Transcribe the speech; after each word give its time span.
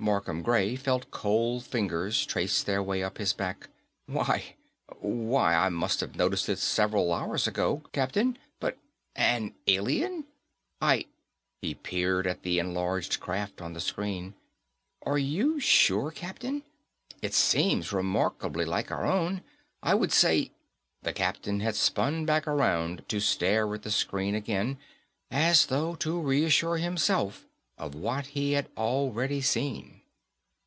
Markham 0.00 0.42
Gray 0.42 0.76
felt 0.76 1.10
cold 1.10 1.64
fingers 1.64 2.24
trace 2.24 2.62
their 2.62 2.80
way 2.80 3.02
up 3.02 3.18
his 3.18 3.32
back. 3.32 3.68
"Why, 4.06 4.54
why, 5.00 5.56
I 5.56 5.70
must 5.70 5.98
have 5.98 6.14
noticed 6.14 6.48
it 6.48 6.60
several 6.60 7.12
hours 7.12 7.48
ago, 7.48 7.82
Captain. 7.90 8.38
But... 8.60 8.78
an 9.16 9.56
alien!... 9.66 10.24
I...." 10.80 11.06
He 11.60 11.74
peered 11.74 12.28
at 12.28 12.42
the 12.44 12.60
enlarged 12.60 13.18
craft 13.18 13.60
on 13.60 13.72
the 13.72 13.80
screen. 13.80 14.34
"Are 15.04 15.18
you 15.18 15.58
sure, 15.58 16.12
Captain? 16.12 16.62
It 17.20 17.34
seems 17.34 17.92
remarkably 17.92 18.64
like 18.64 18.92
our 18.92 19.04
own. 19.04 19.42
I 19.82 19.96
would 19.96 20.12
say" 20.12 20.52
The 21.02 21.12
captain 21.12 21.58
had 21.58 21.74
spun 21.74 22.24
back 22.24 22.46
around 22.46 23.04
to 23.08 23.18
stare 23.18 23.74
at 23.74 23.82
the 23.82 23.90
screen 23.90 24.36
again, 24.36 24.78
as 25.28 25.66
though 25.66 25.96
to 25.96 26.20
reassure 26.20 26.76
himself 26.76 27.46
of 27.76 27.94
what 27.94 28.26
he 28.28 28.52
had 28.54 28.68
already 28.76 29.40
seen. 29.40 29.94